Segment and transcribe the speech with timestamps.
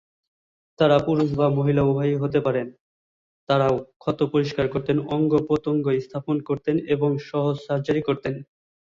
[0.79, 2.67] তারা পুরুষ বা মহিলা উভয়ই হতে পারেন,
[3.49, 8.33] তারাও ক্ষত পরিষ্কার করতেন, অঙ্গ-প্রত্যঙ্গ স্থাপন করতেন এবং সহজ সার্জারি করতেন।